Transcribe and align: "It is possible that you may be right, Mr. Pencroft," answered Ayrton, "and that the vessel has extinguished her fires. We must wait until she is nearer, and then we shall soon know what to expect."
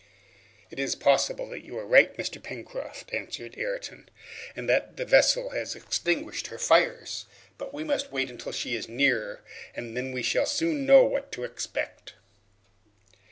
"It 0.71 0.79
is 0.79 0.95
possible 0.95 1.47
that 1.49 1.63
you 1.63 1.73
may 1.73 1.81
be 1.81 1.83
right, 1.85 2.17
Mr. 2.17 2.41
Pencroft," 2.41 3.13
answered 3.13 3.55
Ayrton, 3.55 4.09
"and 4.55 4.67
that 4.67 4.97
the 4.97 5.05
vessel 5.05 5.51
has 5.51 5.75
extinguished 5.75 6.47
her 6.47 6.57
fires. 6.57 7.27
We 7.71 7.83
must 7.83 8.11
wait 8.11 8.31
until 8.31 8.51
she 8.51 8.73
is 8.73 8.89
nearer, 8.89 9.43
and 9.75 9.95
then 9.95 10.11
we 10.11 10.23
shall 10.23 10.47
soon 10.47 10.87
know 10.87 11.03
what 11.03 11.31
to 11.33 11.43
expect." 11.43 12.15